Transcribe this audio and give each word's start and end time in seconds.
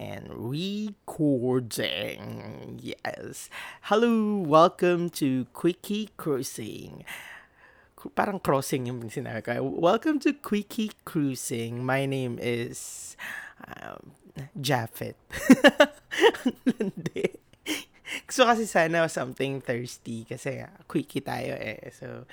and 0.00 0.32
recording. 0.32 1.92
Yes. 2.80 3.52
Hello, 3.92 4.40
welcome 4.40 5.12
to 5.20 5.44
Quickie 5.52 6.08
Cruising. 6.16 7.04
Parang 8.16 8.40
crossing 8.40 8.88
yung 8.88 9.12
sinabi 9.12 9.44
ko. 9.44 9.60
Welcome 9.60 10.16
to 10.24 10.32
Quickie 10.32 10.96
Cruising. 11.04 11.84
My 11.84 12.08
name 12.08 12.40
is 12.40 13.12
um, 13.68 14.16
Japheth. 14.56 15.20
Gusto 18.24 18.48
kasi 18.48 18.64
sana 18.64 19.04
something 19.04 19.60
thirsty 19.60 20.24
kasi 20.24 20.64
quickie 20.88 21.20
tayo 21.20 21.52
eh. 21.60 21.92
So, 21.92 22.24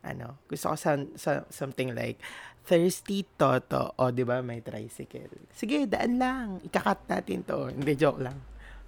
ano, 0.00 0.40
gusto 0.48 0.72
ko 0.72 0.76
sa, 0.80 0.96
sa, 1.20 1.44
something 1.52 1.92
like 1.92 2.16
thirsty 2.64 3.26
toto. 3.36 3.94
O, 3.98 4.12
di 4.12 4.24
ba 4.24 4.44
may 4.44 4.60
tricycle. 4.60 5.50
Sige, 5.52 5.86
daan 5.86 6.20
lang. 6.20 6.48
Ikakat 6.64 7.08
natin 7.10 7.42
to. 7.44 7.72
Hindi, 7.72 7.96
joke 7.96 8.22
lang. 8.22 8.38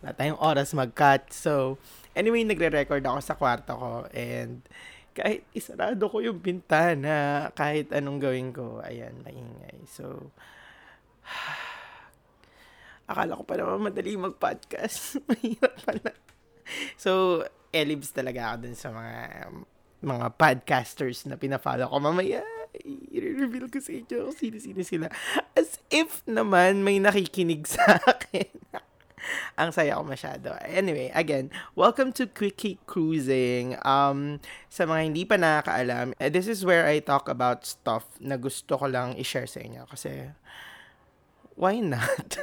Wala 0.03 0.19
tayong 0.19 0.41
oras 0.43 0.75
mag-cut. 0.75 1.31
So, 1.31 1.79
anyway, 2.17 2.43
nagre-record 2.43 3.07
ako 3.07 3.19
sa 3.23 3.39
kwarto 3.39 3.73
ko 3.79 3.95
and 4.11 4.67
kahit 5.13 5.45
isarado 5.53 6.09
ko 6.09 6.25
yung 6.25 6.41
bintana, 6.41 7.49
kahit 7.53 7.93
anong 7.93 8.19
gawin 8.19 8.51
ko, 8.51 8.81
ayan, 8.81 9.13
maingay. 9.21 9.85
So, 9.85 10.33
akala 13.11 13.37
ko 13.37 13.45
pa 13.45 13.55
naman 13.61 13.93
madali 13.93 14.17
mag-podcast. 14.17 15.17
Mahirap 15.29 15.75
pala. 15.85 16.11
So, 16.97 17.45
elibs 17.71 18.11
talaga 18.11 18.53
ako 18.53 18.57
dun 18.65 18.77
sa 18.77 18.89
mga 18.91 19.17
mga 20.03 20.27
podcasters 20.35 21.29
na 21.31 21.39
pina-follow 21.39 21.87
ko. 21.87 21.97
Mamaya, 22.03 22.43
i-reveal 22.81 23.69
ko 23.69 23.79
sa 23.79 23.93
inyo 23.93 24.33
kung 24.33 24.37
sino-sino 24.37 24.81
sila. 24.81 25.07
As 25.53 25.77
if 25.93 26.25
naman 26.25 26.81
may 26.81 26.97
nakikinig 26.97 27.69
sa 27.69 28.01
akin. 28.01 28.49
Ang 29.61 29.71
saya 29.71 30.01
ko 30.01 30.03
masyado. 30.03 30.57
Anyway, 30.67 31.13
again, 31.15 31.53
welcome 31.79 32.11
to 32.11 32.27
Quickie 32.27 32.81
Cruising. 32.89 33.79
Um, 33.87 34.43
sa 34.67 34.89
mga 34.89 35.01
hindi 35.07 35.23
pa 35.23 35.39
nakakaalam, 35.39 36.17
eh, 36.19 36.33
this 36.33 36.51
is 36.51 36.67
where 36.67 36.89
I 36.89 36.99
talk 36.99 37.29
about 37.29 37.63
stuff 37.69 38.09
na 38.19 38.35
gusto 38.41 38.81
ko 38.81 38.89
lang 38.91 39.15
i-share 39.15 39.47
sa 39.47 39.63
inyo. 39.63 39.87
Kasi, 39.87 40.33
why 41.55 41.79
not? 41.79 42.41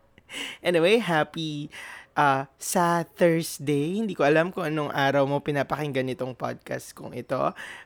anyway, 0.66 1.00
happy 1.00 1.72
uh, 2.16 2.46
sa 2.56 3.02
Thursday. 3.04 4.00
Hindi 4.00 4.14
ko 4.16 4.26
alam 4.26 4.50
kung 4.50 4.66
anong 4.66 4.90
araw 4.94 5.26
mo 5.26 5.42
pinapakinggan 5.42 6.10
itong 6.14 6.34
podcast 6.34 6.94
kung 6.94 7.14
ito. 7.14 7.38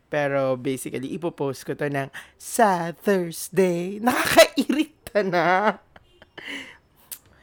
Pero 0.08 0.56
basically, 0.56 1.12
ipopost 1.17 1.67
ko 1.67 1.75
to 1.75 1.89
ng 1.89 2.08
sa 2.39 2.92
Thursday. 2.95 3.98
Nakakairita 4.05 5.25
na. 5.27 5.78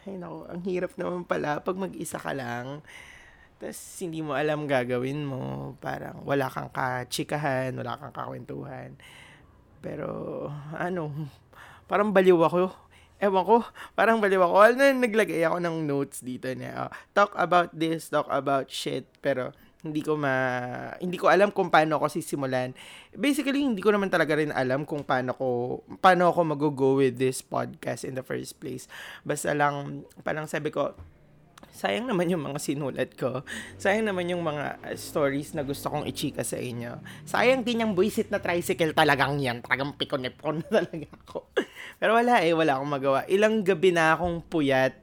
Ay 0.02 0.17
nako, 0.17 0.49
ang 0.49 0.61
hirap 0.65 0.91
naman 0.97 1.21
pala 1.29 1.61
pag 1.61 1.77
mag-isa 1.77 2.17
ka 2.17 2.33
lang. 2.33 2.81
Tapos 3.61 3.77
hindi 4.02 4.25
mo 4.25 4.33
alam 4.33 4.65
gagawin 4.65 5.21
mo. 5.21 5.77
Parang 5.77 6.25
wala 6.25 6.49
kang 6.49 6.73
kachikahan, 6.73 7.77
wala 7.77 8.02
kang 8.02 8.13
kakwentuhan. 8.13 8.97
Pero 9.81 10.09
ano, 10.73 11.13
parang 11.85 12.09
baliw 12.09 12.41
ako 12.41 12.91
ewan 13.22 13.45
ko, 13.45 13.58
parang 13.94 14.17
baliw 14.17 14.41
ako. 14.41 14.55
Ano, 14.73 14.81
naglagay 14.97 15.45
ako 15.45 15.58
ng 15.61 15.77
notes 15.86 16.25
dito 16.25 16.50
na, 16.58 16.89
uh, 16.89 16.91
talk 17.14 17.31
about 17.38 17.69
this, 17.72 18.09
talk 18.09 18.25
about 18.33 18.67
shit, 18.67 19.05
pero 19.22 19.53
hindi 19.81 20.05
ko 20.05 20.14
ma 20.14 20.33
hindi 21.02 21.17
ko 21.17 21.25
alam 21.25 21.49
kung 21.49 21.73
paano 21.73 21.97
ako 21.97 22.14
sisimulan. 22.14 22.73
Basically, 23.17 23.66
hindi 23.66 23.81
ko 23.81 23.89
naman 23.89 24.14
talaga 24.14 24.38
rin 24.38 24.53
alam 24.53 24.86
kung 24.86 25.02
paano 25.02 25.33
ko 25.33 25.47
paano 25.97 26.30
ako 26.30 26.39
mag-go 26.53 26.89
with 27.02 27.17
this 27.17 27.42
podcast 27.42 28.05
in 28.05 28.14
the 28.14 28.25
first 28.25 28.61
place. 28.61 28.86
Basta 29.25 29.58
lang 29.58 30.05
parang 30.22 30.45
sabi 30.45 30.69
ko, 30.69 30.94
sayang 31.72 32.05
naman 32.05 32.30
yung 32.30 32.44
mga 32.44 32.59
sinulat 32.59 33.16
ko. 33.16 33.41
Sayang 33.80 34.11
naman 34.11 34.27
yung 34.30 34.44
mga 34.44 34.77
uh, 34.83 34.95
stories 34.95 35.55
na 35.55 35.64
gusto 35.64 35.88
kong 35.89 36.05
ichika 36.05 36.44
sa 36.44 36.59
inyo. 36.59 37.00
Sayang 37.26 37.64
din 37.64 37.82
yung 37.82 37.95
buisit 37.98 38.30
na 38.30 38.43
tricycle 38.43 38.93
talagang 38.93 39.39
yan. 39.39 39.64
Talagang 39.64 39.95
pikon-ipon 39.95 40.61
talaga 40.67 41.08
ako. 41.26 41.49
Pero 41.99 42.11
wala 42.15 42.43
eh, 42.43 42.54
wala 42.54 42.77
akong 42.77 42.92
magawa. 42.92 43.20
Ilang 43.26 43.64
gabi 43.64 43.89
na 43.95 44.14
akong 44.14 44.43
puyat 44.45 44.93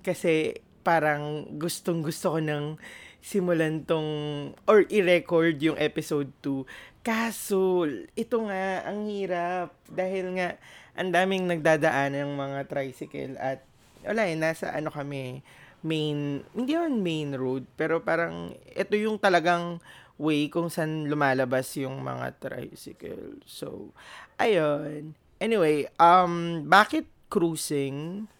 kasi 0.00 0.62
parang 0.82 1.46
gustong 1.58 2.02
gusto 2.02 2.34
ko 2.34 2.40
ng 2.42 2.78
simulan 3.22 3.86
tong 3.86 4.50
or 4.66 4.82
i-record 4.90 5.58
yung 5.62 5.78
episode 5.78 6.30
2. 6.42 6.66
Kaso, 7.06 7.86
ito 8.14 8.36
nga, 8.46 8.86
ang 8.86 9.06
hirap. 9.06 9.74
Dahil 9.90 10.38
nga, 10.38 10.58
ang 10.98 11.10
daming 11.10 11.46
nagdadaan 11.48 12.14
ng 12.14 12.32
mga 12.34 12.58
tricycle 12.68 13.34
at 13.38 13.62
wala 14.02 14.26
eh, 14.26 14.34
nasa 14.34 14.74
ano 14.74 14.90
kami, 14.90 15.40
main, 15.82 16.46
hindi 16.54 16.72
man 16.78 17.02
main 17.02 17.30
road, 17.34 17.66
pero 17.74 17.98
parang 18.00 18.54
ito 18.70 18.94
yung 18.94 19.18
talagang 19.18 19.82
way 20.16 20.46
kung 20.46 20.70
saan 20.70 21.10
lumalabas 21.10 21.74
yung 21.78 22.00
mga 22.00 22.38
tricycle. 22.38 23.42
So, 23.42 23.90
ayun. 24.38 25.18
Anyway, 25.42 25.90
um, 25.98 26.62
bakit 26.70 27.10
cruising? 27.26 28.30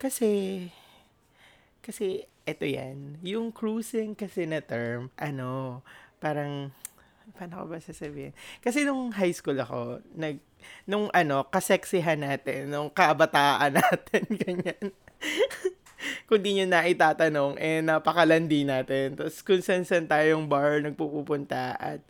Kasi, 0.00 0.72
kasi, 1.84 2.24
ito 2.48 2.64
yan. 2.64 3.20
Yung 3.20 3.52
cruising 3.52 4.16
kasi 4.16 4.48
na 4.48 4.64
term, 4.64 5.12
ano, 5.20 5.84
parang, 6.16 6.72
paano 7.36 7.60
ko 7.60 7.64
ba 7.68 7.78
sasabihin? 7.84 8.32
Kasi 8.64 8.88
nung 8.88 9.12
high 9.12 9.36
school 9.36 9.60
ako, 9.60 10.00
nag, 10.16 10.40
nung 10.88 11.12
ano, 11.12 11.44
kaseksihan 11.52 12.24
natin, 12.24 12.72
nung 12.72 12.88
kabataan 12.88 13.76
natin, 13.84 14.24
ganyan 14.40 14.96
kung 16.28 16.40
di 16.40 16.60
nyo 16.60 16.66
na 16.68 16.86
itatanong, 16.86 17.56
eh, 17.60 17.80
napakalandi 17.84 18.64
natin. 18.68 19.16
Tapos, 19.18 19.40
kung 19.44 19.62
saan-saan 19.64 20.06
tayong 20.08 20.46
bar 20.48 20.80
nagpupunta 20.84 21.76
at 21.76 22.00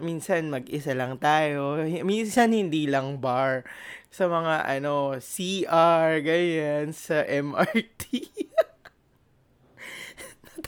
minsan 0.00 0.48
mag-isa 0.48 0.96
lang 0.96 1.20
tayo. 1.20 1.80
Minsan 2.04 2.56
hindi 2.56 2.88
lang 2.88 3.20
bar. 3.20 3.68
Sa 4.12 4.28
mga, 4.28 4.68
ano, 4.68 5.16
CR, 5.20 6.20
ganyan, 6.20 6.92
sa 6.92 7.24
MRT. 7.24 8.02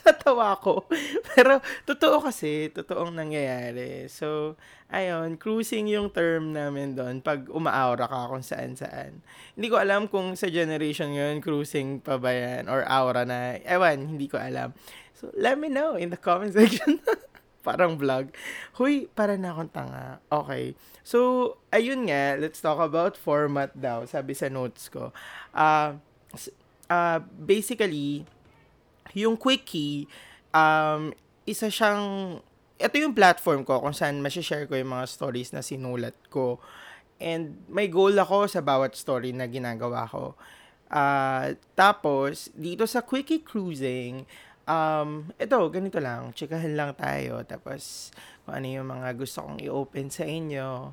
Natatawa 0.05 0.61
ko. 0.61 0.85
Pero, 1.33 1.65
totoo 1.89 2.21
kasi, 2.21 2.69
totoong 2.69 3.17
nangyayari. 3.17 4.05
So, 4.13 4.61
ayun, 4.93 5.41
cruising 5.41 5.89
yung 5.89 6.13
term 6.13 6.53
namin 6.53 6.93
doon 6.93 7.25
pag 7.25 7.49
umaaura 7.49 8.05
ka 8.05 8.29
kung 8.29 8.45
saan-saan. 8.45 9.25
Hindi 9.57 9.67
ko 9.73 9.81
alam 9.81 10.05
kung 10.13 10.37
sa 10.37 10.53
generation 10.53 11.17
ngayon, 11.17 11.41
cruising 11.41 12.05
pa 12.05 12.21
ba 12.21 12.37
yan 12.37 12.69
or 12.69 12.85
aura 12.85 13.25
na. 13.25 13.57
Ewan, 13.65 14.13
hindi 14.13 14.29
ko 14.29 14.37
alam. 14.37 14.77
So, 15.17 15.33
let 15.33 15.57
me 15.57 15.73
know 15.73 15.97
in 15.97 16.13
the 16.13 16.21
comment 16.21 16.53
section. 16.61 17.01
Parang 17.65 17.97
vlog. 17.97 18.29
Huy, 18.77 19.09
para 19.17 19.41
na 19.41 19.57
akong 19.57 19.73
tanga. 19.73 20.21
Okay. 20.29 20.77
So, 21.01 21.57
ayun 21.73 22.13
nga, 22.13 22.37
let's 22.37 22.61
talk 22.61 22.77
about 22.77 23.17
format 23.17 23.73
daw, 23.73 24.05
sabi 24.05 24.37
sa 24.37 24.53
notes 24.53 24.93
ko. 24.93 25.17
Uh, 25.57 25.97
uh, 26.93 27.25
basically, 27.41 28.29
yung 29.13 29.37
quickie, 29.37 30.09
um, 30.57 31.13
isa 31.45 31.69
siyang 31.69 32.41
ito 32.81 32.97
yung 32.99 33.15
platform 33.15 33.63
ko 33.63 33.79
kung 33.79 33.95
saan 33.95 34.19
share 34.29 34.67
ko 34.67 34.75
yung 34.75 34.91
mga 34.91 35.07
stories 35.07 35.55
na 35.55 35.63
sinulat 35.63 36.17
ko. 36.27 36.59
And 37.23 37.63
may 37.71 37.87
goal 37.87 38.17
ako 38.19 38.51
sa 38.51 38.61
bawat 38.65 38.99
story 38.99 39.31
na 39.31 39.47
ginagawa 39.47 40.11
ko. 40.11 40.35
Uh, 40.91 41.55
tapos, 41.79 42.51
dito 42.53 42.85
sa 42.85 43.07
Quickie 43.07 43.47
Cruising, 43.47 44.27
um, 44.67 45.31
ito, 45.39 45.57
ganito 45.71 46.03
lang. 46.03 46.35
Chikahan 46.35 46.75
lang 46.75 46.93
tayo. 46.99 47.41
Tapos, 47.47 48.11
kung 48.43 48.59
ano 48.59 48.67
yung 48.67 48.89
mga 48.91 49.09
gusto 49.15 49.47
kong 49.47 49.63
i-open 49.63 50.09
sa 50.11 50.27
inyo. 50.27 50.93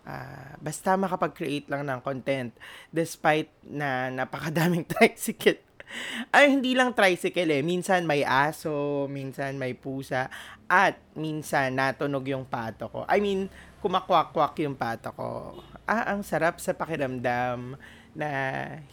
Uh, 0.00 0.52
basta 0.58 0.98
makapag-create 0.98 1.70
lang 1.70 1.86
ng 1.86 2.00
content. 2.02 2.50
Despite 2.90 3.54
na 3.64 4.10
napakadaming 4.10 4.84
tricycle 4.92 5.69
ay, 6.36 6.50
hindi 6.50 6.72
lang 6.74 6.94
tricycle 6.94 7.50
eh. 7.50 7.62
Minsan 7.62 8.06
may 8.06 8.22
aso, 8.22 9.06
minsan 9.10 9.58
may 9.58 9.74
pusa, 9.74 10.30
at 10.70 10.98
minsan 11.18 11.74
natunog 11.74 12.24
yung 12.30 12.46
pato 12.46 12.86
ko. 12.90 13.00
I 13.10 13.18
mean, 13.18 13.50
kumakwak-kwak 13.82 14.54
yung 14.62 14.78
pato 14.78 15.10
ko. 15.14 15.28
Ah, 15.88 16.14
ang 16.14 16.22
sarap 16.22 16.62
sa 16.62 16.70
pakiramdam 16.76 17.74
na 18.14 18.30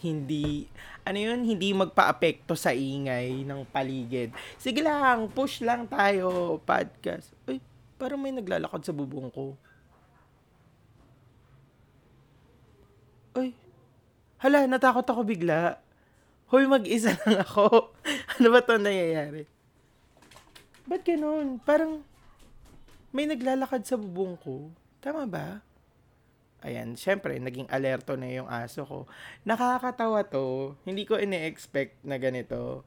hindi, 0.02 0.66
ano 1.02 1.18
yun, 1.18 1.42
hindi 1.42 1.74
magpa-apekto 1.74 2.54
sa 2.54 2.70
ingay 2.74 3.42
ng 3.42 3.66
paligid. 3.70 4.34
Sige 4.58 4.82
lang, 4.82 5.30
push 5.30 5.62
lang 5.62 5.86
tayo, 5.86 6.58
podcast. 6.62 7.34
Uy, 7.46 7.62
parang 7.98 8.18
may 8.18 8.34
naglalakad 8.34 8.82
sa 8.82 8.94
bubong 8.94 9.30
ko. 9.30 9.54
Uy, 13.38 13.54
hala, 14.42 14.66
natakot 14.66 15.06
ako 15.06 15.22
bigla. 15.22 15.78
Hoy, 16.48 16.64
mag-isa 16.64 17.12
lang 17.12 17.44
ako. 17.44 17.92
ano 18.40 18.46
ba 18.48 18.64
to 18.64 18.80
nangyayari? 18.80 19.44
Ba't 20.88 21.04
ganun? 21.04 21.60
Parang 21.60 22.00
may 23.12 23.28
naglalakad 23.28 23.84
sa 23.84 24.00
bubong 24.00 24.40
ko. 24.40 24.72
Tama 25.04 25.28
ba? 25.28 25.60
Ayan, 26.64 26.96
syempre, 26.96 27.36
naging 27.36 27.68
alerto 27.68 28.16
na 28.16 28.32
yung 28.32 28.48
aso 28.48 28.82
ko. 28.88 29.04
Nakakatawa 29.44 30.24
to. 30.24 30.72
Hindi 30.88 31.04
ko 31.04 31.20
ine-expect 31.20 32.00
na 32.08 32.16
ganito. 32.16 32.82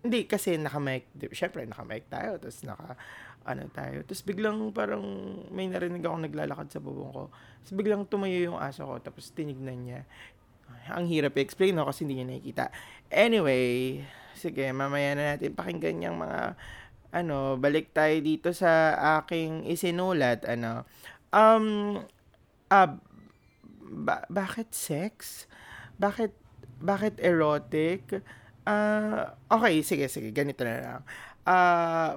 Hindi, 0.00 0.24
kasi 0.30 0.56
naka-mic. 0.56 1.10
Syempre, 1.34 1.66
naka-mic 1.66 2.06
tayo. 2.06 2.38
Tapos 2.38 2.62
naka, 2.62 2.96
ano 3.44 3.66
tayo. 3.74 4.00
Tapos 4.06 4.22
biglang 4.24 4.70
parang 4.72 5.02
may 5.50 5.68
narinig 5.68 6.06
ako 6.06 6.16
naglalakad 6.24 6.68
sa 6.72 6.80
bubong 6.80 7.12
ko. 7.12 7.24
Tapos 7.34 7.74
biglang 7.76 8.06
tumayo 8.08 8.54
yung 8.54 8.58
aso 8.62 8.86
ko. 8.86 8.96
Tapos 9.02 9.28
tinignan 9.34 9.76
niya. 9.82 10.00
Ang 10.90 11.06
hirap 11.06 11.38
i-explain 11.38 11.76
no, 11.76 11.86
kasi 11.86 12.04
hindi 12.04 12.20
niya 12.20 12.26
nakikita. 12.28 12.64
Anyway, 13.10 14.00
sige, 14.34 14.70
mamaya 14.74 15.14
na 15.14 15.24
natin 15.34 15.54
pakinggan 15.54 16.02
yung 16.02 16.18
mga 16.22 16.58
ano, 17.10 17.58
balik 17.58 17.90
tayo 17.90 18.14
dito 18.22 18.54
sa 18.54 18.94
aking 19.22 19.66
isinulat, 19.66 20.46
ano, 20.46 20.86
um, 21.34 21.98
uh, 22.70 22.90
ba- 23.90 24.26
bakit 24.30 24.70
sex? 24.70 25.46
Bakit, 25.98 26.30
bakit 26.78 27.18
erotic? 27.18 28.22
Uh, 28.62 29.26
okay, 29.50 29.82
sige, 29.82 30.06
sige, 30.06 30.30
ganito 30.30 30.62
na 30.62 30.74
lang. 30.78 31.02
Uh, 31.42 32.10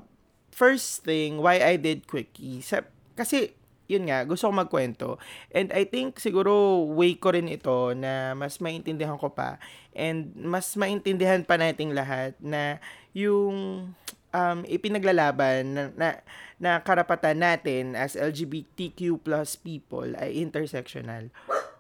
first 0.54 1.02
thing, 1.02 1.42
why 1.42 1.58
I 1.58 1.82
did 1.82 2.06
quickie. 2.06 2.62
Sa, 2.62 2.86
kasi, 3.18 3.58
yun 3.88 4.08
nga, 4.08 4.24
gusto 4.24 4.50
ko 4.50 4.54
magkwento. 4.56 5.10
And 5.52 5.72
I 5.76 5.84
think 5.84 6.20
siguro 6.20 6.84
way 6.96 7.20
ko 7.20 7.36
rin 7.36 7.52
ito 7.52 7.92
na 7.94 8.34
mas 8.34 8.58
maintindihan 8.64 9.20
ko 9.20 9.32
pa 9.32 9.60
and 9.94 10.34
mas 10.34 10.74
maintindihan 10.74 11.46
pa 11.46 11.60
nating 11.60 11.94
lahat 11.94 12.34
na 12.42 12.82
yung 13.14 13.88
um, 14.34 14.60
ipinaglalaban 14.66 15.62
na, 15.70 15.84
na, 15.94 16.10
na 16.58 16.72
karapatan 16.82 17.38
natin 17.38 17.94
as 17.94 18.18
LGBTQ 18.18 19.22
plus 19.22 19.56
people 19.56 20.10
ay 20.18 20.42
intersectional. 20.42 21.30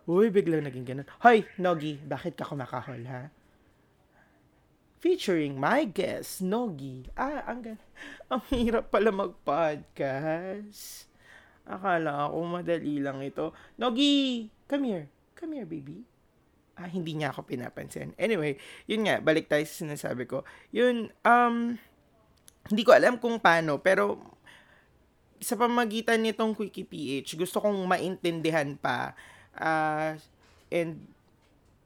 Uy, 0.03 0.29
biglang 0.29 0.67
naging 0.67 0.85
ganun. 0.85 1.07
Hoy, 1.23 1.47
Nogi, 1.57 1.95
bakit 2.03 2.35
ka 2.35 2.43
kumakahol, 2.43 3.07
ha? 3.07 3.31
Featuring 4.99 5.59
my 5.59 5.83
guest, 5.87 6.43
Nogi. 6.43 7.07
Ah, 7.15 7.43
ang, 7.47 7.79
ang 8.31 8.43
hirap 8.51 8.91
pala 8.91 9.11
mag-podcast. 9.11 11.12
Akala 11.63 12.27
ko 12.27 12.37
madali 12.43 12.99
lang 12.99 13.23
ito. 13.23 13.55
Nogi, 13.79 14.47
come 14.67 14.83
here. 14.87 15.05
Come 15.37 15.59
here, 15.59 15.67
baby. 15.67 16.03
Ah, 16.73 16.89
hindi 16.89 17.13
niya 17.13 17.29
ako 17.29 17.45
pinapansin. 17.45 18.17
Anyway, 18.17 18.57
yun 18.89 19.05
nga, 19.05 19.21
balik 19.21 19.45
tayo 19.45 19.61
sa 19.63 19.85
sinasabi 19.85 20.25
ko. 20.25 20.41
Yun, 20.73 21.13
um, 21.21 21.77
hindi 22.67 22.81
ko 22.81 22.91
alam 22.97 23.21
kung 23.21 23.37
paano, 23.37 23.77
pero 23.77 24.17
sa 25.43 25.59
pamagitan 25.59 26.23
nitong 26.23 26.55
Quickie 26.55 26.87
PH, 26.87 27.35
gusto 27.35 27.59
kong 27.59 27.83
maintindihan 27.83 28.79
pa 28.79 29.11
uh, 29.59 30.15
and 30.71 31.12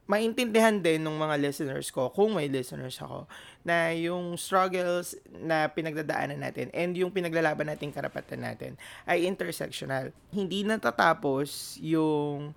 maintindihan 0.08 0.80
din 0.80 1.04
ng 1.04 1.20
mga 1.20 1.36
listeners 1.36 1.92
ko, 1.92 2.08
kung 2.08 2.32
may 2.32 2.48
listeners 2.48 2.96
ako, 2.96 3.28
na 3.60 3.92
yung 3.92 4.40
struggles 4.40 5.12
na 5.28 5.68
pinagdadaanan 5.68 6.40
natin 6.40 6.72
and 6.72 6.96
yung 6.96 7.12
pinaglalaban 7.12 7.68
nating 7.68 7.92
karapatan 7.92 8.40
natin 8.40 8.72
ay 9.04 9.28
intersectional. 9.28 10.08
Hindi 10.32 10.64
natatapos 10.64 11.76
yung 11.84 12.56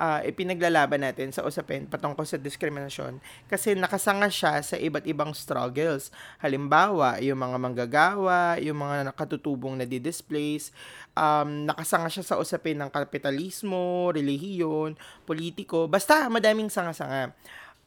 uh, 0.00 0.20
ipinaglalaban 0.24 1.04
natin 1.04 1.28
sa 1.28 1.44
usapin 1.44 1.84
patungkol 1.84 2.24
sa 2.24 2.40
diskriminasyon 2.40 3.20
kasi 3.52 3.76
nakasanga 3.76 4.32
siya 4.32 4.64
sa 4.64 4.80
iba't 4.80 5.04
ibang 5.04 5.36
struggles. 5.36 6.08
Halimbawa, 6.40 7.20
yung 7.20 7.36
mga 7.36 7.56
manggagawa, 7.60 8.56
yung 8.64 8.80
mga 8.80 9.12
nakatutubong 9.12 9.76
na 9.76 9.84
di-displace, 9.84 10.72
um, 11.12 11.68
nakasanga 11.68 12.08
siya 12.08 12.24
sa 12.24 12.40
usapin 12.40 12.80
ng 12.80 12.88
kapitalismo, 12.88 14.08
relihiyon, 14.16 14.96
politiko, 15.28 15.84
basta 15.84 16.26
madaming 16.32 16.72
sanga-sanga. 16.72 17.36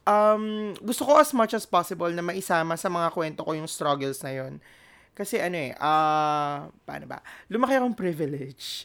Um, 0.04 0.76
gusto 0.84 1.02
ko 1.08 1.16
as 1.18 1.32
much 1.32 1.56
as 1.56 1.64
possible 1.66 2.12
na 2.12 2.20
maisama 2.20 2.76
sa 2.76 2.92
mga 2.92 3.08
kwento 3.10 3.40
ko 3.40 3.56
yung 3.56 3.66
struggles 3.66 4.20
na 4.20 4.36
yon 4.36 4.60
kasi 5.14 5.38
ano 5.38 5.54
eh, 5.54 5.72
uh, 5.78 6.66
paano 6.82 7.06
ba? 7.06 7.22
Lumaki 7.46 7.78
akong 7.78 7.94
privilege 7.94 8.84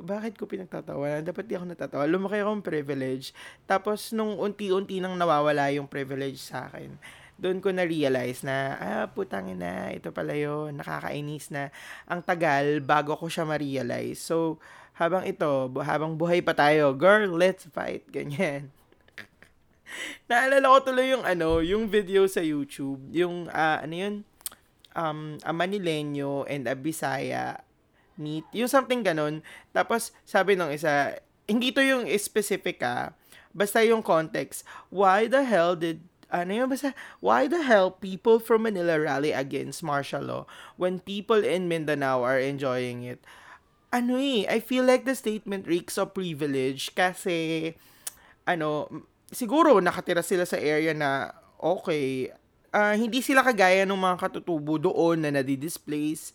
bakit 0.00 0.38
ko 0.38 0.46
pinagtatawa? 0.46 1.20
Dapat 1.22 1.44
di 1.46 1.54
ako 1.58 1.64
natatawa. 1.68 2.04
Lumaki 2.06 2.40
akong 2.40 2.64
privilege. 2.64 3.36
Tapos, 3.64 4.14
nung 4.14 4.38
unti-unti 4.38 5.02
nang 5.02 5.18
nawawala 5.18 5.70
yung 5.74 5.90
privilege 5.90 6.40
sa 6.40 6.70
akin, 6.70 6.94
doon 7.42 7.58
ko 7.58 7.74
na-realize 7.74 8.46
na, 8.46 8.56
ah, 8.78 9.06
putangin 9.10 9.58
na, 9.58 9.90
ito 9.90 10.14
pala 10.14 10.36
yun, 10.36 10.78
nakakainis 10.78 11.50
na. 11.50 11.74
Ang 12.06 12.22
tagal 12.22 12.78
bago 12.78 13.18
ko 13.18 13.26
siya 13.26 13.42
ma-realize. 13.42 14.22
So, 14.22 14.62
habang 14.94 15.26
ito, 15.26 15.72
habang 15.82 16.14
buhay 16.14 16.44
pa 16.44 16.54
tayo, 16.54 16.94
girl, 16.94 17.34
let's 17.34 17.66
fight, 17.72 18.06
ganyan. 18.12 18.70
Naalala 20.30 20.70
ko 20.70 20.78
tuloy 20.92 21.10
yung 21.10 21.24
ano, 21.26 21.64
yung 21.64 21.90
video 21.90 22.28
sa 22.30 22.44
YouTube, 22.44 23.00
yung 23.10 23.50
uh, 23.50 23.78
ano 23.82 23.94
yun, 23.96 24.14
um, 24.94 25.40
a 25.42 25.52
Manileño 25.52 26.44
and 26.46 26.68
a 26.68 26.76
Bisaya 26.76 27.64
meet. 28.16 28.44
Yung 28.52 28.68
something 28.68 29.04
ganun. 29.04 29.40
Tapos, 29.70 30.12
sabi 30.24 30.56
nung 30.56 30.72
isa, 30.72 31.18
hindi 31.48 31.74
to 31.74 31.82
yung 31.82 32.08
specific 32.18 32.80
ah. 32.84 33.12
Basta 33.52 33.84
yung 33.84 34.00
context. 34.00 34.64
Why 34.88 35.28
the 35.28 35.44
hell 35.44 35.76
did 35.76 36.04
ano 36.32 36.56
yun, 36.56 36.66
basta, 36.72 36.96
why 37.20 37.44
the 37.44 37.60
hell 37.60 37.92
people 37.92 38.40
from 38.40 38.64
Manila 38.64 38.96
rally 38.96 39.36
against 39.36 39.84
martial 39.84 40.24
law 40.24 40.42
when 40.80 40.96
people 40.96 41.44
in 41.44 41.68
Mindanao 41.68 42.24
are 42.24 42.40
enjoying 42.40 43.04
it? 43.04 43.20
Ano 43.92 44.16
eh, 44.16 44.48
I 44.48 44.64
feel 44.64 44.88
like 44.88 45.04
the 45.04 45.12
statement 45.12 45.68
reeks 45.68 46.00
of 46.00 46.16
privilege 46.16 46.96
kasi, 46.96 47.76
ano, 48.48 48.88
siguro 49.28 49.76
nakatira 49.84 50.24
sila 50.24 50.48
sa 50.48 50.56
area 50.56 50.96
na, 50.96 51.36
okay, 51.60 52.32
uh, 52.72 52.96
hindi 52.96 53.20
sila 53.20 53.44
kagaya 53.44 53.84
ng 53.84 54.00
mga 54.00 54.16
katutubo 54.16 54.80
doon 54.80 55.28
na 55.28 55.30
nadi-displace 55.36 56.32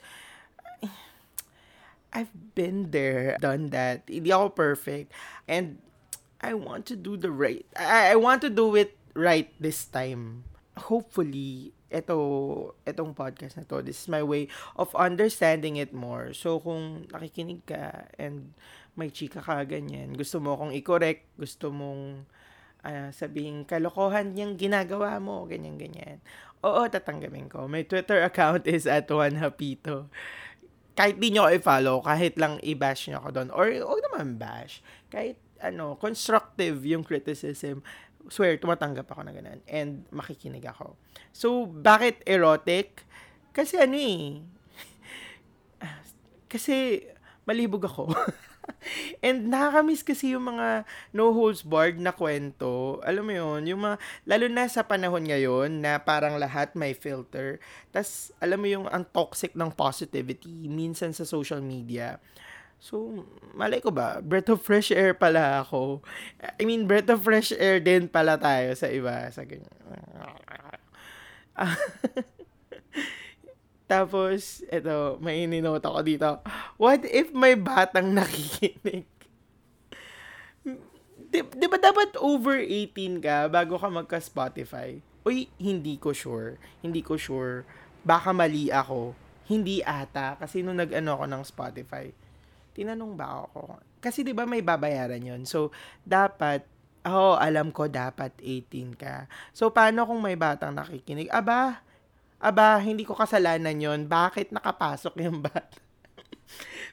I've 2.13 2.31
been 2.55 2.91
there, 2.91 3.37
done 3.39 3.69
that. 3.75 4.07
Hindi 4.07 4.31
ako 4.31 4.49
perfect. 4.55 5.11
And 5.47 5.79
I 6.39 6.53
want 6.53 6.85
to 6.93 6.95
do 6.95 7.17
the 7.17 7.31
right. 7.31 7.65
I, 7.75 8.13
I 8.13 8.15
want 8.15 8.41
to 8.45 8.49
do 8.49 8.75
it 8.75 8.95
right 9.13 9.51
this 9.59 9.85
time. 9.85 10.45
Hopefully, 10.77 11.73
ito, 11.89 12.17
itong 12.85 13.17
podcast 13.17 13.57
na 13.57 13.65
to, 13.65 13.81
this 13.81 14.05
is 14.05 14.07
my 14.07 14.21
way 14.21 14.47
of 14.77 14.93
understanding 14.93 15.81
it 15.81 15.91
more. 15.91 16.31
So, 16.37 16.61
kung 16.61 17.09
nakikinig 17.09 17.65
ka 17.65 18.11
and 18.21 18.53
may 18.93 19.09
chika 19.09 19.41
ka 19.41 19.65
ganyan, 19.65 20.13
gusto 20.13 20.37
mo 20.37 20.53
akong 20.53 20.73
i-correct, 20.77 21.33
gusto 21.37 21.73
mong 21.73 22.29
uh, 22.85 23.09
sabihin, 23.09 23.65
kalokohan 23.65 24.37
yung 24.37 24.53
ginagawa 24.57 25.17
mo, 25.17 25.49
ganyan-ganyan. 25.49 26.21
Oo, 26.65 26.85
tatanggapin 26.89 27.49
ko. 27.49 27.69
My 27.69 27.85
Twitter 27.85 28.21
account 28.25 28.65
is 28.65 28.89
at 28.89 29.09
1hapito 29.09 30.09
kahit 30.97 31.21
di 31.21 31.29
nyo 31.29 31.45
ako 31.45 31.51
i-follow, 31.61 31.97
kahit 32.01 32.33
lang 32.41 32.57
i-bash 32.65 33.13
nyo 33.13 33.21
ako 33.21 33.29
doon, 33.29 33.49
or 33.53 33.69
huwag 33.69 34.01
naman 34.09 34.41
bash, 34.41 34.81
kahit 35.13 35.37
ano, 35.61 35.93
constructive 36.01 36.81
yung 36.81 37.05
criticism, 37.05 37.85
swear, 38.33 38.57
tumatanggap 38.57 39.05
ako 39.05 39.21
na 39.21 39.33
ganun. 39.33 39.61
And 39.69 40.09
makikinig 40.09 40.65
ako. 40.65 40.97
So, 41.29 41.69
bakit 41.69 42.25
erotic? 42.25 43.05
Kasi 43.53 43.77
ano 43.77 43.97
eh, 43.97 44.41
kasi 46.51 47.05
malibog 47.45 47.85
ako. 47.85 48.09
And 49.25 49.51
nakakamiss 49.51 50.05
kasi 50.05 50.33
yung 50.33 50.49
mga 50.49 50.87
no 51.13 51.35
holds 51.35 51.63
barred 51.63 51.99
na 51.99 52.15
kwento. 52.15 53.03
Alam 53.03 53.29
mo 53.29 53.33
yun, 53.33 53.61
yung 53.67 53.81
mga, 53.83 53.97
lalo 54.25 54.45
na 54.47 54.65
sa 54.67 54.85
panahon 54.85 55.27
ngayon 55.27 55.83
na 55.83 55.99
parang 56.01 56.39
lahat 56.39 56.73
may 56.73 56.95
filter. 56.95 57.59
tas 57.91 58.31
alam 58.43 58.61
mo 58.61 58.67
yung 58.69 58.85
ang 58.91 59.03
toxic 59.09 59.57
ng 59.57 59.73
positivity 59.73 60.69
minsan 60.69 61.11
sa 61.11 61.25
social 61.25 61.59
media. 61.59 62.21
So, 62.77 63.25
malay 63.57 63.81
ko 63.81 63.89
ba, 63.89 64.21
breath 64.21 64.53
of 64.53 64.61
fresh 64.61 64.93
air 64.93 65.17
pala 65.17 65.65
ako. 65.65 66.05
I 66.61 66.61
mean, 66.61 66.85
breath 66.85 67.09
of 67.09 67.25
fresh 67.25 67.49
air 67.57 67.81
din 67.81 68.05
pala 68.05 68.37
tayo 68.37 68.69
sa 68.77 68.85
iba. 68.93 69.25
Sa 69.33 69.41
ganyan. 69.49 69.65
Tapos, 73.91 74.61
ito, 74.69 75.17
may 75.23 75.49
ininota 75.49 75.89
ko 75.89 76.05
dito. 76.05 76.37
What 76.77 77.09
if 77.09 77.33
may 77.33 77.57
batang 77.57 78.13
nakikinig? 78.17 79.09
Di, 81.27 81.39
di 81.43 81.65
ba 81.67 81.77
dapat 81.81 82.13
over 82.21 82.61
18 82.61 83.19
ka 83.19 83.49
bago 83.49 83.81
ka 83.81 83.89
magka-Spotify? 83.89 85.01
Uy, 85.27 85.51
hindi 85.59 85.99
ko 85.99 86.15
sure. 86.15 86.55
Hindi 86.79 87.03
ko 87.03 87.19
sure. 87.19 87.67
Baka 88.05 88.31
mali 88.31 88.71
ako. 88.71 89.11
Hindi 89.49 89.83
ata. 89.83 90.37
Kasi 90.39 90.63
nung 90.63 90.79
nag-ano 90.79 91.19
ako 91.19 91.25
ng 91.27 91.43
Spotify, 91.43 92.05
tinanong 92.71 93.13
ba 93.17 93.43
ako? 93.43 93.81
Kasi 93.99 94.21
di 94.21 94.31
ba 94.31 94.45
may 94.45 94.61
babayaran 94.61 95.19
yon 95.19 95.43
So, 95.43 95.73
dapat, 96.05 96.63
oh, 97.03 97.35
alam 97.35 97.73
ko 97.73 97.89
dapat 97.89 98.37
18 98.39 98.93
ka. 98.95 99.25
So, 99.51 99.73
paano 99.73 100.05
kung 100.05 100.21
may 100.21 100.37
batang 100.37 100.77
nakikinig? 100.77 101.27
Aba, 101.33 101.81
aba, 102.37 102.77
hindi 102.79 103.03
ko 103.03 103.17
kasalanan 103.17 103.81
yon 103.81 104.05
Bakit 104.05 104.53
nakapasok 104.53 105.17
yung 105.25 105.41
bata? 105.49 105.86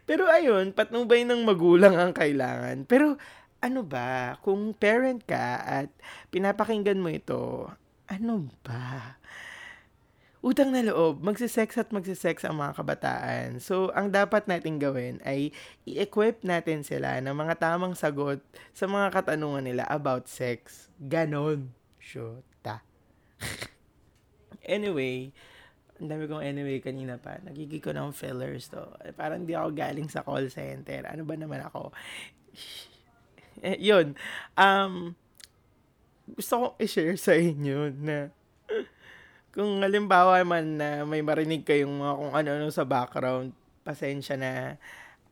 Pero 0.04 0.28
ayun, 0.28 0.76
patnubay 0.76 1.24
ng 1.24 1.44
magulang 1.48 1.96
ang 1.96 2.12
kailangan. 2.12 2.84
Pero 2.84 3.16
ano 3.64 3.80
ba, 3.80 4.36
kung 4.44 4.76
parent 4.76 5.24
ka 5.24 5.64
at 5.64 5.88
pinapakinggan 6.28 7.00
mo 7.00 7.08
ito, 7.08 7.72
ano 8.04 8.52
ba? 8.60 9.16
Utang 10.44 10.76
na 10.76 10.84
loob, 10.84 11.24
magsisex 11.24 11.80
at 11.80 11.88
magsisex 11.88 12.44
ang 12.44 12.60
mga 12.60 12.76
kabataan. 12.76 13.64
So, 13.64 13.88
ang 13.96 14.12
dapat 14.12 14.44
natin 14.44 14.76
gawin 14.76 15.16
ay 15.24 15.56
i-equip 15.88 16.44
natin 16.44 16.84
sila 16.84 17.16
ng 17.24 17.32
mga 17.32 17.56
tamang 17.56 17.96
sagot 17.96 18.44
sa 18.76 18.84
mga 18.84 19.08
katanungan 19.08 19.64
nila 19.64 19.88
about 19.88 20.28
sex. 20.28 20.92
Ganon. 21.00 21.72
Shota. 21.96 22.84
anyway, 24.68 25.32
ang 26.02 26.10
dami 26.10 26.26
kong 26.26 26.42
anyway 26.42 26.82
kanina 26.82 27.14
pa. 27.16 27.38
Nagigig 27.46 27.78
ko 27.78 27.94
ng 27.94 28.10
fillers 28.10 28.66
to. 28.66 28.82
Eh, 29.06 29.14
parang 29.14 29.46
di 29.46 29.54
ako 29.54 29.70
galing 29.70 30.10
sa 30.10 30.26
call 30.26 30.50
center. 30.50 31.06
Ano 31.06 31.22
ba 31.22 31.38
naman 31.38 31.62
ako? 31.62 31.94
eh, 33.66 33.78
yun. 33.78 34.18
Um, 34.58 35.14
gusto 36.34 36.52
kong 36.58 36.74
i-share 36.82 37.14
sa 37.14 37.38
inyo 37.38 37.94
na 37.94 38.34
kung 39.54 39.86
halimbawa 39.86 40.42
man 40.42 40.82
na 40.82 41.06
may 41.06 41.22
marinig 41.22 41.62
kayong 41.62 41.94
mga 41.94 42.14
kung 42.18 42.32
ano-ano 42.34 42.68
sa 42.74 42.82
background, 42.82 43.54
pasensya 43.86 44.34
na. 44.34 44.82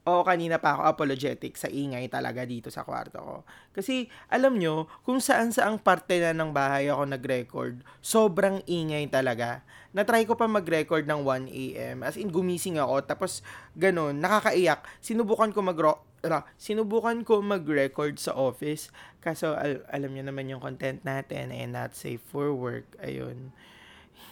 O 0.02 0.26
kanina 0.26 0.58
pa 0.58 0.74
ako 0.74 0.82
apologetic 0.82 1.54
sa 1.54 1.70
ingay 1.70 2.10
talaga 2.10 2.42
dito 2.42 2.74
sa 2.74 2.82
kwarto 2.82 3.22
ko. 3.22 3.36
Kasi 3.70 4.10
alam 4.26 4.58
nyo, 4.58 4.90
kung 5.06 5.22
saan 5.22 5.54
saang 5.54 5.78
parte 5.78 6.18
na 6.18 6.34
ng 6.34 6.50
bahay 6.50 6.90
ako 6.90 7.06
nag-record, 7.06 7.86
sobrang 8.02 8.58
ingay 8.66 9.06
talaga. 9.06 9.62
Na-try 9.94 10.26
ko 10.26 10.34
pa 10.34 10.50
mag-record 10.50 11.06
ng 11.06 11.22
1 11.22 11.46
a.m. 11.52 11.96
As 12.02 12.18
in, 12.18 12.34
gumising 12.34 12.82
ako. 12.82 13.06
Tapos, 13.06 13.46
ganun, 13.78 14.18
nakakaiyak. 14.18 14.82
Sinubukan 14.98 15.54
ko 15.54 15.62
mag 15.62 15.78
uh, 15.78 16.42
sinubukan 16.58 17.22
ko 17.22 17.38
mag-record 17.38 18.18
sa 18.18 18.34
office. 18.34 18.90
Kaso, 19.22 19.54
al- 19.54 19.86
alam 19.86 20.10
nyo 20.18 20.26
naman 20.26 20.50
yung 20.50 20.58
content 20.58 20.98
natin 21.06 21.54
and 21.54 21.78
not 21.78 21.94
safe 21.94 22.22
for 22.26 22.50
work. 22.50 22.90
Ayun 22.98 23.54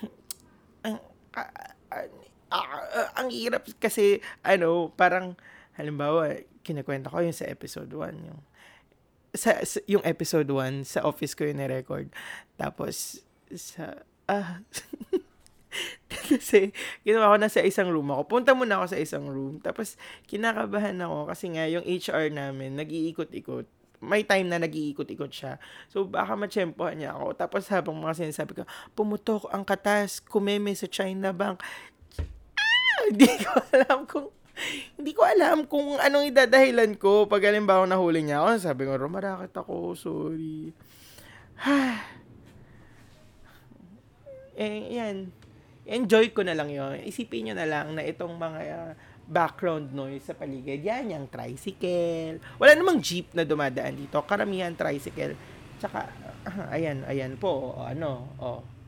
ang 0.86 0.96
uh, 1.36 1.50
uh, 1.92 2.08
uh, 2.50 3.08
ang 3.16 3.28
hirap 3.30 3.66
kasi 3.78 4.24
ano, 4.42 4.90
parang 4.94 5.36
halimbawa, 5.80 6.36
kinakwenta 6.60 7.08
ko 7.08 7.24
yung 7.24 7.36
sa 7.36 7.48
episode 7.48 7.90
1 7.90 8.28
yung 8.28 8.40
sa, 9.32 9.62
sa 9.62 9.78
yung 9.86 10.02
episode 10.04 10.46
1 10.46 10.84
sa 10.84 11.06
office 11.06 11.38
ko 11.38 11.46
yung 11.46 11.62
record 11.62 12.10
tapos 12.58 13.22
sa 13.54 14.04
ah 14.28 14.62
kasi 16.10 16.74
ginawa 17.06 17.34
ko 17.34 17.36
na 17.38 17.50
sa 17.50 17.62
isang 17.62 17.94
room 17.94 18.10
ako. 18.10 18.26
Punta 18.26 18.50
muna 18.58 18.82
ako 18.82 18.90
sa 18.90 18.98
isang 18.98 19.26
room. 19.30 19.62
Tapos 19.62 19.94
kinakabahan 20.26 20.98
ako 20.98 21.30
kasi 21.30 21.46
nga 21.54 21.70
yung 21.70 21.86
HR 21.86 22.34
namin 22.34 22.74
nag-iikot-ikot 22.74 23.66
may 24.00 24.24
time 24.24 24.48
na 24.48 24.56
nag-iikot-ikot 24.56 25.28
siya. 25.28 25.60
So, 25.92 26.08
baka 26.08 26.32
matsyempohan 26.32 27.04
niya 27.04 27.12
ako. 27.12 27.36
Tapos 27.36 27.68
habang 27.68 28.00
mga 28.00 28.16
sinasabi 28.24 28.56
ko, 28.56 28.64
pumutok 28.96 29.52
ang 29.52 29.60
katas, 29.60 30.24
kumeme 30.24 30.72
sa 30.72 30.88
China 30.88 31.36
Bank. 31.36 31.60
Ah! 32.56 32.96
Hindi 33.12 33.28
ko 33.44 33.60
alam 33.76 34.08
kung 34.08 34.32
hindi 34.98 35.12
ko 35.16 35.22
alam 35.24 35.66
kung 35.66 35.96
anong 35.98 36.30
idadahilan 36.30 36.96
ko 36.96 37.26
pag 37.26 37.44
halimbawa 37.48 37.86
nahuli 37.86 38.24
niya 38.24 38.44
ako. 38.44 38.50
Sabi 38.60 38.82
ko, 38.86 38.96
rumarakit 38.96 39.54
ako, 39.56 39.96
sorry. 39.96 40.72
eh, 44.60 44.80
yan. 44.96 45.32
Enjoy 45.90 46.30
ko 46.30 46.46
na 46.46 46.54
lang 46.54 46.70
yon 46.70 47.02
Isipin 47.02 47.50
nyo 47.50 47.54
na 47.58 47.66
lang 47.66 47.96
na 47.96 48.04
itong 48.06 48.36
mga 48.38 48.60
uh, 48.70 48.92
background 49.26 49.90
noise 49.90 50.22
sa 50.26 50.36
paligid. 50.36 50.82
Yan, 50.86 51.10
yung 51.10 51.26
tricycle. 51.26 52.38
Wala 52.60 52.74
namang 52.76 53.02
jeep 53.02 53.32
na 53.34 53.42
dumadaan 53.42 53.98
dito. 53.98 54.22
Karamihan 54.22 54.74
tricycle. 54.76 55.34
Tsaka, 55.80 56.06
uh, 56.46 56.74
ayan, 56.74 57.02
ayan 57.08 57.34
po, 57.40 57.74
o, 57.74 57.86
ano, 57.86 58.36
oh. 58.38 58.79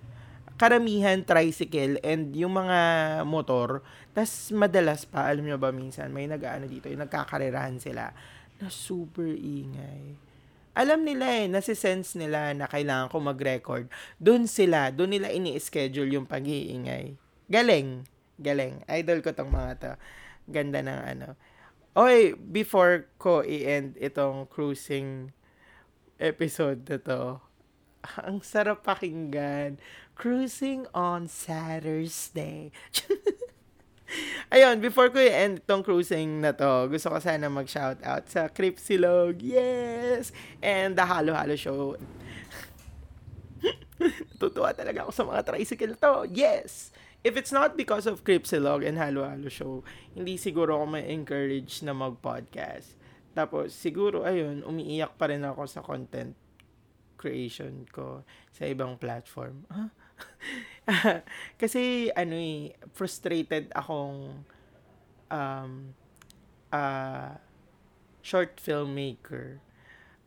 Karamihan 0.63 1.27
tricycle 1.27 1.99
and 2.07 2.31
yung 2.39 2.55
mga 2.55 2.79
motor. 3.27 3.83
tas 4.15 4.55
madalas 4.55 5.03
pa, 5.03 5.27
alam 5.27 5.43
nyo 5.43 5.59
ba 5.59 5.75
minsan, 5.75 6.15
may 6.15 6.31
nag-ano 6.31 6.71
dito, 6.71 6.87
yung 6.87 7.03
nagkakarerahan 7.03 7.83
sila 7.83 8.15
na 8.63 8.71
super 8.71 9.27
ingay. 9.27 10.15
Alam 10.79 11.03
nila 11.03 11.27
eh, 11.35 11.51
nasi-sense 11.51 12.15
nila 12.15 12.55
na 12.55 12.71
kailangan 12.71 13.11
ko 13.11 13.19
mag-record. 13.19 13.91
Doon 14.23 14.47
sila, 14.47 14.95
doon 14.95 15.19
nila 15.19 15.35
ini-schedule 15.35 16.15
yung 16.15 16.31
pag-iingay. 16.31 17.19
Galing. 17.51 18.07
Galing. 18.39 18.87
Idol 18.87 19.19
ko 19.21 19.35
tong 19.35 19.51
mga 19.51 19.73
to. 19.83 19.93
Ganda 20.47 20.79
ng 20.79 21.01
ano. 21.03 21.29
Okay, 21.93 22.39
before 22.39 23.11
ko 23.19 23.43
i-end 23.45 23.99
itong 24.01 24.49
cruising 24.49 25.35
episode 26.23 26.87
na 26.89 26.97
to, 27.03 27.21
ang 28.27 28.43
sarap 28.43 28.83
pakinggan. 28.83 29.79
Cruising 30.19 30.87
on 30.93 31.27
Saturday. 31.27 32.71
Ayun, 34.53 34.85
before 34.85 35.09
ko 35.09 35.17
i-end 35.17 35.65
itong 35.65 35.81
cruising 35.81 36.45
na 36.45 36.53
to, 36.53 36.93
gusto 36.93 37.09
ko 37.09 37.17
sana 37.17 37.49
mag-shout 37.49 37.97
out 38.05 38.29
sa 38.29 38.53
Cripsilog. 38.53 39.41
Yes! 39.41 40.37
And 40.61 40.93
the 40.93 41.09
Halo 41.09 41.33
Halo 41.33 41.57
Show. 41.57 41.97
Tutuwa 44.43 44.77
talaga 44.77 45.09
ako 45.09 45.13
sa 45.17 45.25
mga 45.25 45.41
tricycle 45.49 45.97
to. 45.97 46.29
Yes! 46.29 46.93
if 47.23 47.39
it's 47.39 47.55
not 47.55 47.79
because 47.79 48.07
of 48.07 48.27
Cripsilog 48.27 48.87
and 48.87 48.99
Halo 48.99 49.23
Halo 49.23 49.47
Show, 49.47 49.87
hindi 50.15 50.35
siguro 50.35 50.83
ako 50.83 50.99
may 50.99 51.07
encourage 51.15 51.83
na 51.87 51.95
mag-podcast. 51.95 52.99
Tapos, 53.33 53.73
siguro, 53.73 54.27
ayun, 54.27 54.67
umiiyak 54.67 55.17
pa 55.17 55.31
rin 55.31 55.47
ako 55.47 55.65
sa 55.71 55.81
content 55.81 56.35
creation 57.23 57.87
ko 57.95 58.27
sa 58.51 58.67
ibang 58.67 58.99
platform. 58.99 59.63
Huh? 59.71 59.91
Kasi, 61.63 62.11
ano 62.19 62.35
eh, 62.35 62.75
frustrated 62.91 63.71
akong 63.71 64.43
um, 65.31 65.73
uh, 66.75 67.39
short 68.27 68.59
filmmaker 68.59 69.63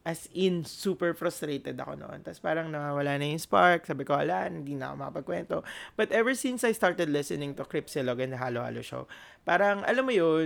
As 0.06 0.30
in, 0.38 0.62
super 0.70 1.18
frustrated 1.18 1.82
ako 1.82 1.98
noon. 1.98 2.22
Tapos 2.22 2.38
parang 2.38 2.70
nawawala 2.70 3.18
na 3.18 3.26
yung 3.26 3.42
spark. 3.42 3.90
Sabi 3.90 4.06
ko, 4.06 4.14
ala, 4.14 4.46
hindi 4.46 4.78
na 4.78 4.94
ako 4.94 4.96
makapagkwento. 5.02 5.56
But 5.98 6.14
ever 6.14 6.38
since 6.38 6.62
I 6.62 6.78
started 6.78 7.10
listening 7.10 7.58
to 7.58 7.66
Cripsilog 7.66 8.22
and 8.22 8.30
the 8.30 8.38
Halo 8.38 8.62
Halo 8.62 8.86
Show, 8.86 9.10
parang, 9.50 9.82
alam 9.82 10.06
mo 10.06 10.14
yun, 10.14 10.46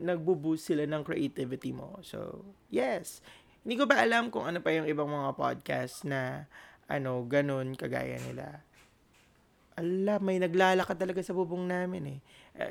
nagbo-boost 0.00 0.72
sila 0.72 0.88
ng 0.88 1.04
creativity 1.04 1.76
mo. 1.76 2.00
So, 2.00 2.48
yes. 2.72 3.20
Hindi 3.64 3.74
ko 3.80 3.84
ba 3.88 4.04
alam 4.04 4.28
kung 4.28 4.44
ano 4.44 4.60
pa 4.60 4.70
yung 4.76 4.84
ibang 4.84 5.08
mga 5.08 5.34
podcast 5.40 6.04
na, 6.04 6.44
ano, 6.86 7.24
ganun, 7.24 7.72
kagaya 7.74 8.20
nila. 8.20 8.60
Ala, 9.80 10.20
may 10.20 10.36
naglalakad 10.38 11.00
talaga 11.00 11.24
sa 11.24 11.32
bubong 11.32 11.66
namin 11.66 12.16
eh. 12.16 12.18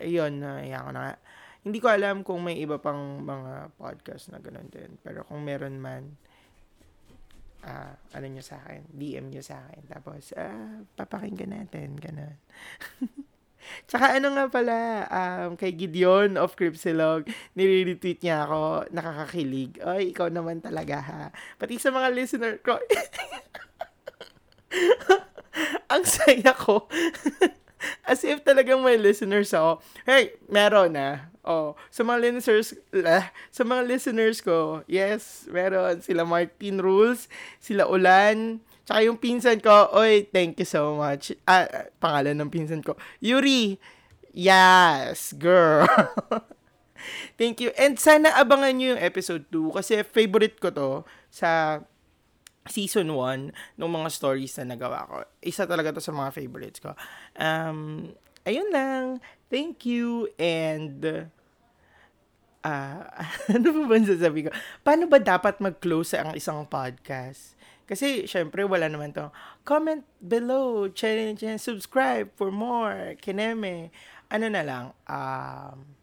Ayun, 0.05 0.39
uh, 0.45 0.61
ko 0.61 0.91
na 0.93 1.01
nga 1.09 1.13
hindi 1.63 1.79
ko 1.79 1.87
alam 1.87 2.27
kung 2.27 2.43
may 2.43 2.59
iba 2.59 2.75
pang 2.75 3.23
mga 3.23 3.71
podcast 3.79 4.35
na 4.35 4.43
ganun 4.43 4.67
din. 4.67 4.99
Pero 4.99 5.23
kung 5.23 5.47
meron 5.47 5.79
man, 5.79 6.19
uh, 7.63 7.95
ano 8.11 8.25
nyo 8.27 8.43
sa 8.43 8.59
akin, 8.59 8.91
DM 8.91 9.31
nyo 9.31 9.39
sa 9.39 9.63
akin. 9.63 9.87
Tapos, 9.87 10.35
uh, 10.35 10.83
papakinggan 10.99 11.55
natin, 11.55 11.95
ganun. 11.95 12.35
Tsaka 13.87 14.17
ano 14.17 14.35
nga 14.35 14.45
pala, 14.47 14.75
um, 15.09 15.59
kay 15.59 15.75
Gideon 15.75 16.39
of 16.39 16.55
Cripsilog, 16.55 17.27
nire-retweet 17.57 18.23
niya 18.23 18.47
ako, 18.47 18.87
nakakakilig. 18.93 19.79
Ay, 19.83 20.15
ikaw 20.15 20.29
naman 20.29 20.59
talaga 20.59 20.97
ha. 21.01 21.21
Pati 21.59 21.75
sa 21.77 21.91
mga 21.91 22.09
listener 22.13 22.59
ko, 22.61 22.79
ang 25.93 26.03
saya 26.05 26.51
ko. 26.57 26.87
As 28.07 28.23
if 28.23 28.39
talagang 28.47 28.79
may 28.79 28.95
listeners 28.95 29.51
ako. 29.51 29.83
Hey, 30.07 30.39
meron 30.47 30.95
na. 30.95 31.27
Oh, 31.43 31.75
sa 31.91 32.07
mga 32.07 32.23
listeners, 32.23 32.71
uh, 32.95 33.27
sa 33.51 33.63
mga 33.67 33.83
listeners 33.83 34.39
ko, 34.39 34.87
yes, 34.87 35.43
meron 35.51 35.99
sila 35.99 36.23
Martin 36.23 36.79
Rules, 36.79 37.27
sila 37.59 37.83
Ulan, 37.83 38.63
tsaka 38.83 38.99
yung 39.03 39.19
pinsan 39.19 39.59
ko, 39.59 39.91
oy, 39.95 40.27
thank 40.29 40.59
you 40.59 40.67
so 40.67 40.95
much. 40.95 41.31
Ah, 41.47 41.89
pangalan 41.99 42.39
ng 42.39 42.51
pinsan 42.51 42.83
ko, 42.83 42.95
Yuri. 43.23 43.79
Yes, 44.33 45.35
girl. 45.37 45.85
thank 47.39 47.61
you. 47.61 47.69
And 47.77 47.99
sana 48.01 48.33
abangan 48.33 48.73
nyo 48.77 48.97
yung 48.97 49.03
episode 49.03 49.45
2 49.51 49.77
kasi 49.77 50.01
favorite 50.01 50.57
ko 50.57 50.73
to 50.73 50.91
sa 51.29 51.81
season 52.67 53.11
1 53.11 53.51
ng 53.77 53.91
mga 53.91 54.09
stories 54.09 54.55
na 54.61 54.75
nagawa 54.75 55.05
ko. 55.05 55.15
Isa 55.43 55.67
talaga 55.67 55.93
to 55.93 56.01
sa 56.01 56.15
mga 56.15 56.31
favorites 56.31 56.79
ko. 56.79 56.95
Um, 57.35 58.11
ayun 58.47 58.71
lang. 58.71 59.19
Thank 59.51 59.85
you 59.85 60.31
and 60.39 61.29
uh, 62.63 62.99
ano 63.53 63.67
ba 63.69 63.81
ba 63.85 63.95
sasabi 64.01 64.47
ko? 64.47 64.49
Paano 64.81 65.05
ba 65.05 65.19
dapat 65.19 65.59
mag-close 65.59 66.17
ang 66.17 66.33
isang 66.33 66.65
podcast? 66.65 67.53
Kasi, 67.83 68.25
syempre, 68.25 68.63
wala 68.63 68.87
naman 68.87 69.11
to. 69.11 69.27
Comment 69.67 70.03
below, 70.23 70.87
challenge 70.91 71.43
and 71.43 71.59
subscribe 71.59 72.31
for 72.35 72.49
more. 72.49 73.15
Kineme. 73.19 73.91
Ano 74.31 74.47
na 74.49 74.63
lang, 74.65 74.85
um, 75.05 75.93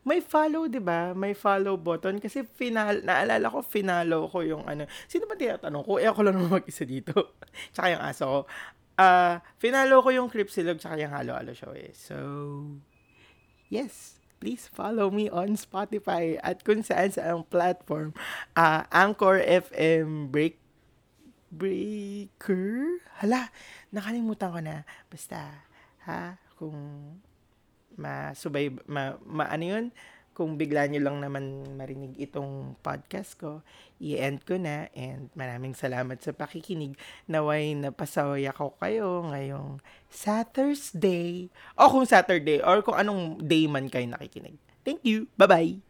may 0.00 0.24
follow, 0.24 0.64
'di 0.64 0.80
ba? 0.80 1.12
May 1.12 1.36
follow 1.36 1.76
button 1.76 2.16
kasi 2.16 2.40
final 2.40 3.04
naalala 3.04 3.52
ko 3.52 3.60
finalo 3.60 4.32
ko 4.32 4.40
yung 4.40 4.64
ano. 4.64 4.88
Sino 5.04 5.28
ba 5.28 5.36
tinatanong 5.36 5.84
ko? 5.84 6.00
Eh 6.00 6.08
ako 6.08 6.20
lang 6.24 6.40
mag-isa 6.48 6.88
dito. 6.88 7.36
tsaka 7.76 7.92
yung 7.92 8.02
aso 8.02 8.24
ko. 8.24 8.40
Uh, 8.96 9.40
finalo 9.60 10.00
ko 10.00 10.08
yung 10.12 10.32
Cripsilog 10.32 10.80
tsaka 10.80 10.96
yung 11.00 11.12
Halo 11.12 11.36
Halo 11.36 11.52
Show 11.52 11.76
eh. 11.76 11.92
So, 11.92 12.16
yes 13.68 14.20
please 14.40 14.66
follow 14.72 15.12
me 15.12 15.28
on 15.28 15.54
Spotify 15.54 16.40
at 16.40 16.64
kung 16.64 16.80
saan 16.80 17.12
sa 17.12 17.36
ang 17.36 17.44
platform. 17.46 18.16
Uh, 18.56 18.88
Anchor 18.88 19.36
FM 19.36 20.32
Break 20.32 20.59
Breaker? 21.50 23.02
Hala, 23.18 23.50
nakalimutan 23.90 24.54
ko 24.54 24.60
na. 24.62 24.86
Basta, 25.10 25.66
ha, 26.06 26.38
kung 26.56 26.74
masubay, 27.98 28.70
ma, 28.86 29.18
ma 29.26 29.50
ano 29.50 29.64
yun, 29.66 29.86
kung 30.40 30.56
bigla 30.56 30.88
nyo 30.88 31.04
lang 31.04 31.20
naman 31.20 31.76
marinig 31.76 32.16
itong 32.16 32.78
podcast 32.80 33.36
ko, 33.36 33.60
i-end 34.00 34.40
ko 34.46 34.56
na 34.56 34.88
and 34.96 35.28
maraming 35.36 35.76
salamat 35.76 36.16
sa 36.22 36.32
pakikinig. 36.32 36.96
Naway 37.28 37.76
napasaway 37.76 38.48
ako 38.48 38.72
kayo 38.80 39.26
ngayong 39.28 39.84
Saturday 40.08 41.52
o 41.76 41.92
kung 41.92 42.08
Saturday 42.08 42.64
or 42.64 42.80
kung 42.80 42.96
anong 42.96 43.42
day 43.44 43.68
man 43.68 43.92
kayo 43.92 44.08
nakikinig. 44.08 44.56
Thank 44.80 45.04
you. 45.04 45.28
Bye-bye. 45.36 45.89